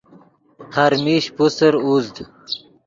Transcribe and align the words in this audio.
ہر 0.75 0.91
میش 1.03 1.23
پوسر 1.35 1.73
اُوزد 1.83 2.15